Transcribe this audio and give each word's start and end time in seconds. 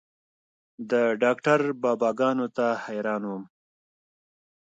د 0.89 0.91
ډاکتر 1.23 1.59
بابا 1.83 2.09
ګانو 2.19 2.47
ته 2.57 2.67
حيران 2.85 3.21
وم. 3.27 3.43